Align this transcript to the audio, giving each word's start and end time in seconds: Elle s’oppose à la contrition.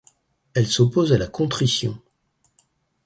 Elle 0.55 0.65
s’oppose 0.65 1.13
à 1.13 1.19
la 1.19 1.27
contrition. 1.27 1.95